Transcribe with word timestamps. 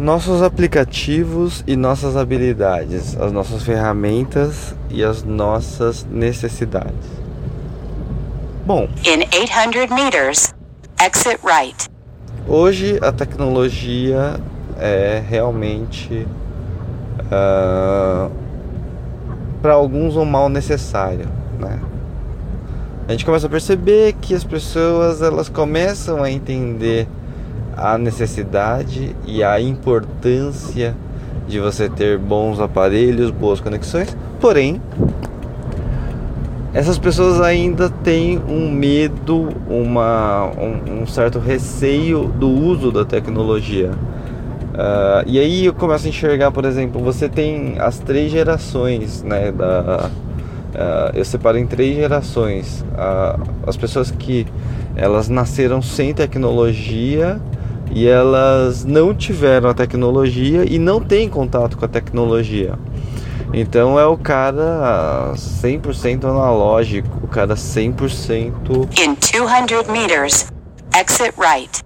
nossos 0.00 0.40
aplicativos 0.40 1.62
e 1.66 1.76
nossas 1.76 2.16
habilidades, 2.16 3.14
as 3.20 3.30
nossas 3.30 3.62
ferramentas 3.62 4.74
e 4.88 5.04
as 5.04 5.22
nossas 5.22 6.06
necessidades. 6.10 7.20
Bom, 8.64 8.88
In 9.04 9.20
800 9.38 9.90
meters, 9.90 10.54
exit 11.04 11.38
right. 11.44 11.86
hoje 12.48 12.98
a 13.02 13.12
tecnologia 13.12 14.40
é 14.78 15.22
realmente 15.28 16.26
ah, 17.30 18.30
para 19.60 19.74
alguns 19.74 20.16
um 20.16 20.24
mal 20.24 20.48
necessário, 20.48 21.28
né? 21.58 21.78
A 23.06 23.12
gente 23.12 23.26
começa 23.26 23.48
a 23.48 23.50
perceber 23.50 24.14
que 24.14 24.34
as 24.34 24.44
pessoas 24.44 25.20
elas 25.20 25.50
começam 25.50 26.22
a 26.22 26.30
entender 26.30 27.06
a 27.80 27.96
necessidade 27.96 29.16
e 29.26 29.42
a 29.42 29.58
importância 29.58 30.94
de 31.48 31.58
você 31.58 31.88
ter 31.88 32.18
bons 32.18 32.60
aparelhos, 32.60 33.30
boas 33.30 33.58
conexões. 33.58 34.14
Porém, 34.38 34.80
essas 36.74 36.98
pessoas 36.98 37.40
ainda 37.40 37.88
têm 37.88 38.38
um 38.48 38.70
medo, 38.70 39.48
uma, 39.66 40.50
um, 40.58 41.02
um 41.02 41.06
certo 41.06 41.38
receio 41.38 42.28
do 42.28 42.48
uso 42.48 42.92
da 42.92 43.04
tecnologia. 43.04 43.90
Ah, 44.74 45.24
e 45.26 45.38
aí 45.38 45.64
eu 45.64 45.74
começo 45.74 46.06
a 46.06 46.08
enxergar, 46.10 46.52
por 46.52 46.64
exemplo, 46.64 47.02
você 47.02 47.28
tem 47.28 47.76
as 47.78 47.98
três 47.98 48.30
gerações, 48.30 49.22
né? 49.22 49.50
Da, 49.50 50.10
ah, 50.74 51.10
eu 51.14 51.24
separo 51.24 51.58
em 51.58 51.66
três 51.66 51.96
gerações. 51.96 52.84
Ah, 52.96 53.38
as 53.66 53.76
pessoas 53.76 54.10
que 54.10 54.46
elas 54.94 55.28
nasceram 55.28 55.80
sem 55.80 56.12
tecnologia 56.12 57.40
e 57.90 58.06
elas 58.06 58.84
não 58.84 59.14
tiveram 59.14 59.68
a 59.68 59.74
tecnologia 59.74 60.64
e 60.64 60.78
não 60.78 61.00
têm 61.00 61.28
contato 61.28 61.76
com 61.76 61.84
a 61.84 61.88
tecnologia. 61.88 62.78
Então 63.52 63.98
é 63.98 64.06
o 64.06 64.16
cara 64.16 65.32
100% 65.34 66.24
analógico, 66.24 67.08
o 67.22 67.26
cara 67.26 67.54
100% 67.54 68.88
In 68.98 69.16
200 69.20 69.88
meters, 69.88 70.46
exit 70.96 71.34
right. 71.36 71.82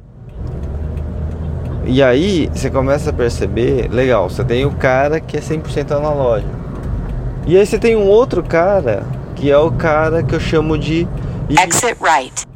E 1.87 2.03
aí 2.03 2.51
você 2.53 2.71
começa 2.71 3.11
a 3.11 3.13
perceber, 3.13 3.89
legal, 3.91 4.29
você 4.29 4.45
tem 4.45 4.65
o 4.65 4.73
cara 4.73 5.21
que 5.21 5.37
é 5.37 5.41
100% 5.41 5.93
analógico. 5.93 6.53
E 7.47 7.57
aí 7.57 7.67
você 7.67 7.79
tem 7.79 7.97
um 7.97 8.07
outro 8.07 8.43
cara 8.43 9.05
que 9.35 9.51
é 9.51 9.59
o 9.59 9.71
cara 9.71 10.23
que 10.23 10.35
eu 10.35 10.41
chamo 10.41 10.79
de 10.79 11.07
Exit 11.51 11.97
right. 12.01 12.47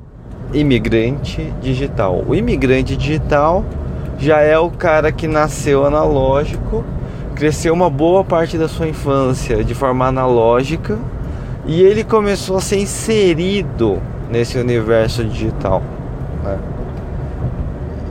Imigrante 0.53 1.53
digital. 1.61 2.25
O 2.27 2.35
imigrante 2.35 2.97
digital 2.97 3.65
já 4.19 4.41
é 4.41 4.59
o 4.59 4.71
cara 4.71 5.13
que 5.13 5.29
nasceu 5.29 5.87
analógico, 5.87 6.85
cresceu 7.35 7.73
uma 7.73 7.89
boa 7.89 8.25
parte 8.25 8.59
da 8.59 8.69
sua 8.69 8.89
infância 8.89 9.63
de 9.63 9.75
forma 9.75 10.07
analógica 10.07 10.99
e 11.67 11.83
ele 11.83 12.03
começou 12.03 12.57
a 12.57 12.61
ser 12.61 12.79
inserido 12.79 14.01
nesse 14.31 14.59
universo 14.59 15.25
digital. 15.25 15.83
né? 16.43 16.59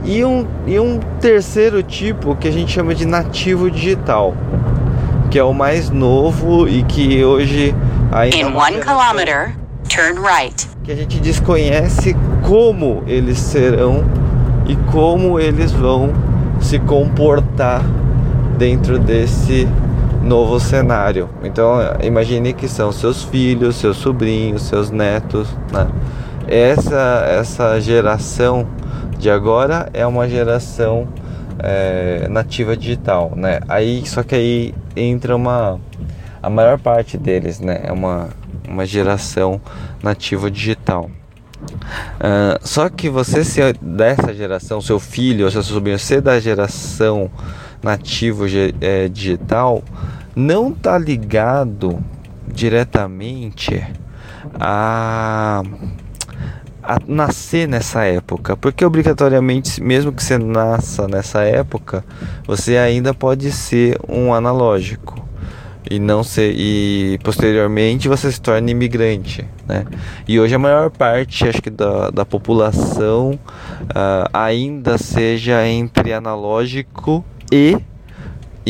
E, 0.04 0.24
um, 0.24 0.46
e 0.66 0.78
um 0.78 0.98
terceiro 1.20 1.82
tipo 1.82 2.34
que 2.36 2.48
a 2.48 2.50
gente 2.50 2.72
chama 2.72 2.94
de 2.94 3.04
nativo 3.04 3.70
digital, 3.70 4.32
que 5.30 5.38
é 5.38 5.44
o 5.44 5.52
mais 5.52 5.90
novo 5.90 6.66
e 6.66 6.82
que 6.84 7.22
hoje 7.22 7.74
ainda 8.10 8.36
In 8.36 8.54
one 8.54 8.80
kilometer, 8.80 9.54
turn 9.88 10.20
right. 10.20 10.66
que 10.84 10.92
a 10.92 10.96
gente 10.96 11.20
desconhece 11.20 12.16
como 12.48 13.02
eles 13.06 13.38
serão 13.38 14.02
e 14.66 14.74
como 14.90 15.38
eles 15.38 15.70
vão 15.70 16.14
se 16.58 16.78
comportar 16.78 17.82
dentro 18.56 18.98
desse 18.98 19.68
novo 20.22 20.58
cenário. 20.58 21.28
Então, 21.44 21.74
imagine 22.02 22.54
que 22.54 22.66
são 22.66 22.90
seus 22.90 23.22
filhos, 23.22 23.76
seus 23.76 23.98
sobrinhos, 23.98 24.62
seus 24.62 24.90
netos, 24.90 25.46
né? 25.70 25.88
Essa 26.48 27.26
essa 27.28 27.78
geração 27.82 28.66
de 29.18 29.28
agora 29.28 29.90
é 29.92 30.06
uma 30.06 30.26
geração 30.26 31.06
é, 31.58 32.28
nativa 32.30 32.74
digital, 32.74 33.30
né? 33.36 33.60
Aí 33.68 34.06
só 34.06 34.22
que 34.22 34.34
aí 34.34 34.74
entra 34.96 35.36
uma 35.36 35.78
a 36.42 36.48
maior 36.48 36.78
parte 36.78 37.18
deles, 37.18 37.60
né? 37.60 37.82
É 37.84 37.92
uma 37.92 38.30
uma 38.66 38.86
geração 38.86 39.60
nativa 40.02 40.50
digital. 40.50 41.10
Ah, 42.20 42.58
só 42.62 42.88
que 42.88 43.08
você 43.08 43.44
ser 43.44 43.76
dessa 43.78 44.34
geração, 44.34 44.80
seu 44.80 44.98
filho 44.98 45.44
ou 45.44 45.50
seu 45.50 45.62
sobrinho 45.62 45.98
ser 45.98 46.20
da 46.20 46.38
geração 46.40 47.30
nativo 47.82 48.44
eh, 48.80 49.08
digital, 49.08 49.82
não 50.34 50.72
tá 50.72 50.98
ligado 50.98 51.98
diretamente 52.46 53.84
a, 54.58 55.62
a 56.82 56.98
nascer 57.06 57.68
nessa 57.68 58.04
época, 58.04 58.56
porque 58.56 58.84
obrigatoriamente, 58.84 59.80
mesmo 59.82 60.12
que 60.12 60.22
você 60.22 60.38
nasça 60.38 61.06
nessa 61.06 61.42
época, 61.42 62.04
você 62.46 62.76
ainda 62.76 63.14
pode 63.14 63.52
ser 63.52 63.98
um 64.08 64.34
analógico 64.34 65.27
e 65.90 65.98
não 65.98 66.22
ser 66.22 66.54
e 66.56 67.18
posteriormente 67.22 68.08
você 68.08 68.30
se 68.30 68.40
torna 68.40 68.70
imigrante, 68.70 69.44
né? 69.66 69.84
E 70.26 70.38
hoje 70.38 70.54
a 70.54 70.58
maior 70.58 70.90
parte, 70.90 71.48
acho 71.48 71.62
que 71.62 71.70
da, 71.70 72.10
da 72.10 72.24
população 72.24 73.38
ah, 73.94 74.28
ainda 74.32 74.98
seja 74.98 75.66
entre 75.66 76.12
analógico 76.12 77.24
e 77.50 77.76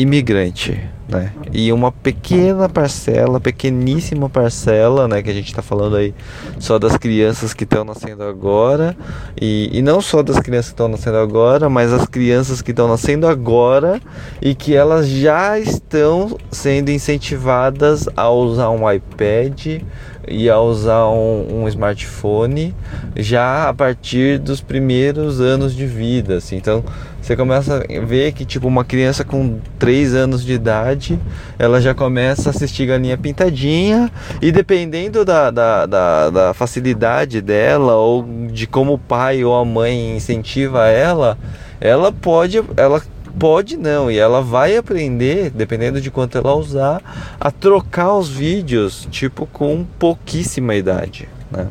imigrante, 0.01 0.81
né? 1.09 1.33
E 1.51 1.73
uma 1.73 1.91
pequena 1.91 2.69
parcela, 2.69 3.39
pequeníssima 3.39 4.29
parcela, 4.29 5.07
né? 5.07 5.21
Que 5.21 5.29
a 5.29 5.33
gente 5.33 5.47
está 5.47 5.61
falando 5.61 5.97
aí 5.97 6.13
só 6.57 6.79
das 6.79 6.95
crianças 6.95 7.53
que 7.53 7.65
estão 7.65 7.83
nascendo 7.83 8.23
agora 8.23 8.95
e, 9.39 9.69
e 9.73 9.81
não 9.81 9.99
só 9.99 10.23
das 10.23 10.39
crianças 10.39 10.67
que 10.67 10.75
estão 10.75 10.87
nascendo 10.87 11.17
agora, 11.17 11.69
mas 11.69 11.91
as 11.91 12.05
crianças 12.05 12.61
que 12.61 12.71
estão 12.71 12.87
nascendo 12.87 13.27
agora 13.27 13.99
e 14.41 14.55
que 14.55 14.73
elas 14.73 15.07
já 15.07 15.59
estão 15.59 16.37
sendo 16.49 16.89
incentivadas 16.89 18.07
a 18.15 18.29
usar 18.29 18.69
um 18.69 18.89
iPad 18.89 19.81
e 20.29 20.49
a 20.49 20.59
usar 20.59 21.07
um, 21.07 21.63
um 21.63 21.67
smartphone 21.67 22.75
já 23.15 23.67
a 23.67 23.73
partir 23.73 24.37
dos 24.37 24.61
primeiros 24.61 25.41
anos 25.41 25.75
de 25.75 25.85
vida. 25.85 26.37
Assim. 26.37 26.57
Então 26.57 26.83
você 27.21 27.35
começa 27.35 27.77
a 27.77 28.05
ver 28.05 28.31
que 28.31 28.45
tipo 28.45 28.67
uma 28.67 28.85
criança 28.85 29.23
com 29.23 29.59
3 29.77 30.13
anos 30.13 30.43
de 30.43 30.53
idade 30.53 31.19
ela 31.57 31.81
já 31.81 31.93
começa 31.93 32.49
a 32.49 32.51
assistir 32.51 32.85
galinha 32.85 33.17
pintadinha 33.17 34.09
e 34.41 34.51
dependendo 34.51 35.25
da, 35.25 35.51
da, 35.51 35.85
da, 35.85 36.29
da 36.29 36.53
facilidade 36.53 37.41
dela 37.41 37.95
ou 37.95 38.25
de 38.51 38.65
como 38.65 38.93
o 38.93 38.97
pai 38.97 39.43
ou 39.43 39.55
a 39.55 39.65
mãe 39.65 40.15
incentiva 40.15 40.87
ela, 40.87 41.37
ela 41.81 42.11
pode 42.11 42.63
ela 42.77 43.01
pode 43.39 43.77
não 43.77 44.11
e 44.11 44.17
ela 44.17 44.41
vai 44.41 44.75
aprender 44.77 45.49
dependendo 45.49 46.01
de 46.01 46.11
quanto 46.11 46.37
ela 46.37 46.53
usar 46.55 47.01
a 47.39 47.49
trocar 47.49 48.13
os 48.15 48.27
vídeos 48.29 49.07
tipo 49.09 49.45
com 49.47 49.85
pouquíssima 49.97 50.75
idade 50.75 51.27
né? 51.49 51.67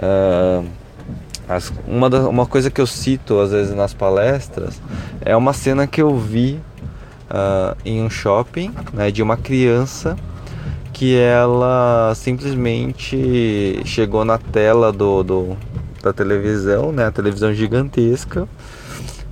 Ah, 0.00 0.62
as- 1.48 1.72
uma, 1.86 2.08
da- 2.08 2.28
uma 2.28 2.46
coisa 2.46 2.70
que 2.70 2.80
eu 2.80 2.86
cito 2.86 3.38
às 3.40 3.50
vezes 3.50 3.74
nas 3.74 3.92
palestras 3.92 4.80
é 5.20 5.36
uma 5.36 5.52
cena 5.52 5.86
que 5.86 6.00
eu 6.00 6.16
vi 6.16 6.58
ah, 7.28 7.76
em 7.84 8.02
um 8.02 8.08
shopping 8.08 8.72
né, 8.92 9.10
de 9.10 9.22
uma 9.22 9.36
criança 9.36 10.16
que 10.92 11.16
ela 11.16 12.12
simplesmente 12.14 13.80
chegou 13.84 14.24
na 14.24 14.38
tela 14.38 14.92
do, 14.92 15.22
do- 15.24 15.56
da 16.02 16.12
televisão, 16.12 16.92
né, 16.92 17.06
a 17.06 17.10
televisão 17.10 17.52
gigantesca, 17.52 18.46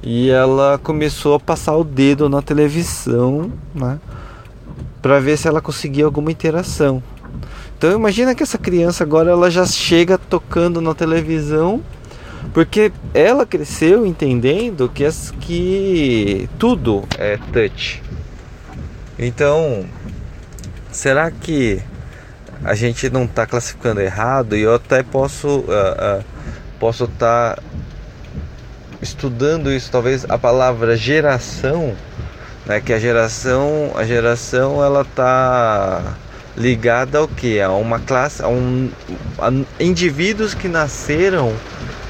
e 0.03 0.31
ela 0.31 0.79
começou 0.83 1.35
a 1.35 1.41
passar 1.41 1.77
o 1.77 1.85
dedo 1.85 2.29
na 2.29 2.43
televisão, 2.43 3.53
né, 3.75 4.01
para 5.01 5.21
ver 5.21 5.37
se 5.37 5.47
ela 5.47 5.61
conseguia 5.61 6.05
alguma 6.05 6.31
interação. 6.31 7.03
Então 7.79 7.93
imagina 7.93 8.35
que 8.35 8.43
essa 8.43 8.59
criança 8.59 9.05
agora 9.05 9.31
ela 9.31 9.51
já 9.51 9.67
chega 9.67 10.17
tocando 10.17 10.81
na 10.81 10.95
televisão 10.95 11.83
porque 12.53 12.93
ela 13.15 13.47
cresceu 13.47 14.05
entendendo 14.07 14.89
que, 14.89 15.05
as, 15.05 15.33
que 15.41 16.49
tudo 16.59 17.05
é 17.19 17.39
touch. 17.53 18.03
Então, 19.19 19.85
será 20.91 21.31
que 21.31 21.81
a 22.65 22.75
gente 22.75 23.09
não 23.11 23.25
está 23.25 23.47
classificando 23.47 24.01
errado? 24.01 24.57
E 24.57 24.63
eu 24.63 24.75
até 24.75 25.03
posso 25.03 25.65
ah, 25.69 25.97
ah, 25.99 26.23
posso 26.79 27.05
estar 27.05 27.63
estudando 29.03 29.71
isso, 29.71 29.91
talvez 29.91 30.25
a 30.29 30.39
palavra 30.39 30.97
geração, 30.97 31.95
né? 32.65 32.81
Que 32.81 32.93
a 32.93 32.99
geração, 32.99 33.93
a 33.95 34.05
geração 34.05 34.83
ela 34.83 35.05
tá 35.05 36.15
ligada 36.57 37.19
ao 37.19 37.27
que? 37.27 37.61
A 37.61 37.71
uma 37.71 37.99
classe, 37.99 38.43
a 38.43 38.49
um 38.49 38.89
a 39.39 39.51
indivíduos 39.83 40.55
que 40.55 40.69
nasceram 40.69 41.53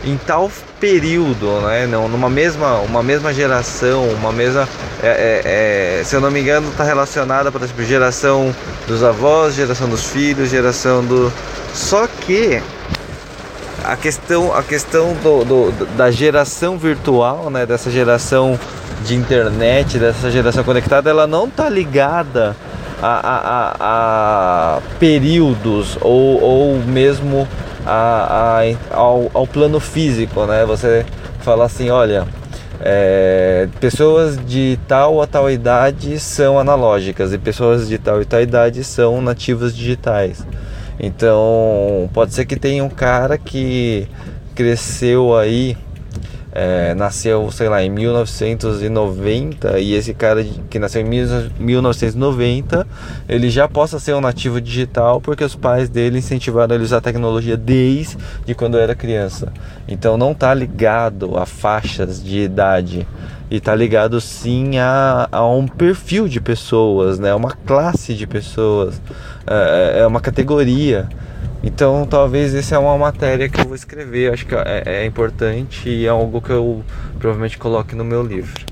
em 0.04 0.16
tal 0.16 0.50
período, 0.78 1.60
né? 1.62 1.86
Não, 1.86 2.08
numa 2.08 2.28
mesma, 2.28 2.78
uma 2.80 3.02
mesma 3.02 3.32
geração, 3.32 4.04
uma 4.10 4.32
mesma, 4.32 4.68
é, 5.02 5.08
é, 5.08 6.00
é, 6.00 6.04
se 6.04 6.14
eu 6.14 6.20
não 6.20 6.30
me 6.30 6.40
engano, 6.40 6.68
está 6.70 6.84
relacionada, 6.84 7.50
por 7.50 7.62
exemplo, 7.62 7.84
geração 7.84 8.54
dos 8.86 9.02
avós, 9.02 9.54
geração 9.54 9.88
dos 9.88 10.04
filhos, 10.06 10.50
geração 10.50 11.04
do. 11.04 11.32
Só 11.72 12.06
que 12.06 12.60
a 13.84 13.96
questão, 13.96 14.54
a 14.54 14.62
questão 14.62 15.14
do, 15.22 15.44
do, 15.44 15.86
da 15.96 16.10
geração 16.10 16.78
virtual, 16.78 17.50
né? 17.50 17.66
Dessa 17.66 17.90
geração 17.90 18.58
de 19.04 19.14
internet, 19.14 19.98
dessa 19.98 20.30
geração 20.30 20.62
conectada, 20.64 21.10
ela 21.10 21.26
não 21.26 21.46
está 21.46 21.68
ligada 21.68 22.56
a, 23.02 23.08
a, 23.08 23.76
a, 23.80 24.80
períodos 24.98 25.98
ou, 26.00 26.40
ou 26.40 26.78
mesmo 26.78 27.48
a, 27.84 28.60
a, 28.60 28.96
ao, 28.96 29.30
ao 29.34 29.46
plano 29.46 29.80
físico, 29.80 30.46
né? 30.46 30.64
Você 30.64 31.04
fala 31.40 31.64
assim, 31.64 31.90
olha, 31.90 32.26
é, 32.80 33.68
pessoas 33.80 34.38
de 34.44 34.78
tal 34.86 35.20
a 35.20 35.26
tal 35.26 35.50
idade 35.50 36.18
são 36.18 36.58
analógicas 36.58 37.32
e 37.32 37.38
pessoas 37.38 37.88
de 37.88 37.98
tal 37.98 38.22
e 38.22 38.24
tal 38.24 38.40
idade 38.40 38.84
são 38.84 39.20
nativas 39.20 39.74
digitais. 39.74 40.46
Então, 41.02 42.08
pode 42.14 42.32
ser 42.32 42.44
que 42.46 42.54
tenha 42.54 42.84
um 42.84 42.88
cara 42.88 43.36
que 43.36 44.06
cresceu 44.54 45.36
aí 45.36 45.76
é, 46.52 46.94
nasceu, 46.94 47.50
sei 47.50 47.68
lá, 47.68 47.82
em 47.82 47.88
1990 47.88 49.78
e 49.78 49.94
esse 49.94 50.12
cara 50.12 50.44
que 50.68 50.78
nasceu 50.78 51.00
em 51.00 51.04
1990 51.58 52.86
ele 53.26 53.48
já 53.48 53.66
possa 53.66 53.98
ser 53.98 54.14
um 54.14 54.20
nativo 54.20 54.60
digital 54.60 55.20
porque 55.20 55.42
os 55.42 55.54
pais 55.54 55.88
dele 55.88 56.18
incentivaram 56.18 56.74
ele 56.74 56.84
a 56.84 56.86
usar 56.86 57.00
tecnologia 57.00 57.56
desde 57.56 58.54
quando 58.54 58.76
era 58.78 58.94
criança. 58.94 59.50
Então 59.88 60.18
não 60.18 60.32
está 60.32 60.52
ligado 60.52 61.38
a 61.38 61.46
faixas 61.46 62.22
de 62.22 62.40
idade 62.40 63.06
e 63.50 63.56
está 63.56 63.74
ligado 63.74 64.20
sim 64.20 64.78
a, 64.78 65.28
a, 65.30 65.46
um 65.46 65.66
perfil 65.66 66.26
de 66.26 66.40
pessoas, 66.40 67.18
né? 67.18 67.34
Uma 67.34 67.50
classe 67.50 68.14
de 68.14 68.26
pessoas, 68.26 69.00
é, 69.46 70.00
é 70.00 70.06
uma 70.06 70.20
categoria. 70.20 71.08
Então 71.62 72.06
talvez 72.06 72.54
essa 72.54 72.74
é 72.74 72.78
uma 72.78 72.98
matéria 72.98 73.48
que 73.48 73.60
eu 73.60 73.66
vou 73.66 73.74
escrever, 73.74 74.32
acho 74.32 74.44
que 74.44 74.54
é, 74.54 74.82
é 74.84 75.06
importante 75.06 75.88
e 75.88 76.06
é 76.06 76.08
algo 76.08 76.40
que 76.40 76.50
eu 76.50 76.84
provavelmente 77.18 77.56
coloque 77.56 77.94
no 77.94 78.04
meu 78.04 78.22
livro. 78.22 78.71